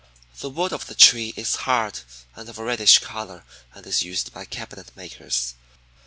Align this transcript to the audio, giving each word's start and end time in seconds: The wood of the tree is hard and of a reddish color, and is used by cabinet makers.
The 0.39 0.49
wood 0.49 0.73
of 0.73 0.87
the 0.87 0.95
tree 0.95 1.31
is 1.37 1.57
hard 1.67 1.99
and 2.35 2.49
of 2.49 2.57
a 2.57 2.63
reddish 2.63 2.97
color, 2.97 3.43
and 3.75 3.85
is 3.85 4.01
used 4.01 4.33
by 4.33 4.45
cabinet 4.45 4.91
makers. 4.97 5.53